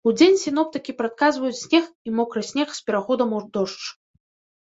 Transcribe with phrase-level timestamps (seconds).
[0.09, 3.85] Удзень сіноптыкі прадказваюць снег і мокры снег з пераходам у дождж.